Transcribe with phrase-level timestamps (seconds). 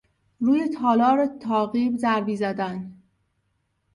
[0.39, 2.95] روی تالار تاقی ضربی زدن